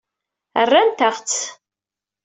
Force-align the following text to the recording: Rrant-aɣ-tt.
Rrant-aɣ-tt. 0.65 1.41